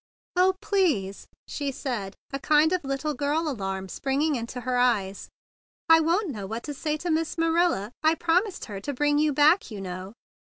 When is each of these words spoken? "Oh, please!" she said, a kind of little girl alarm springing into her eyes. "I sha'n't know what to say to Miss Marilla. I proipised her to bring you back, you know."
"Oh, 0.35 0.55
please!" 0.63 1.27
she 1.47 1.71
said, 1.71 2.15
a 2.33 2.39
kind 2.39 2.73
of 2.73 2.83
little 2.83 3.13
girl 3.13 3.47
alarm 3.47 3.87
springing 3.87 4.33
into 4.33 4.61
her 4.61 4.75
eyes. 4.79 5.29
"I 5.89 5.99
sha'n't 5.99 6.31
know 6.31 6.47
what 6.47 6.63
to 6.63 6.73
say 6.73 6.97
to 6.97 7.11
Miss 7.11 7.37
Marilla. 7.37 7.91
I 8.01 8.15
proipised 8.15 8.65
her 8.65 8.79
to 8.81 8.95
bring 8.95 9.19
you 9.19 9.31
back, 9.31 9.69
you 9.69 9.79
know." 9.79 10.13